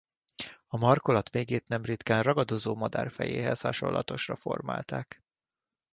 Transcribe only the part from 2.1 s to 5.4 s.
ragadozó madár fejéhez hasonlatosra formálták.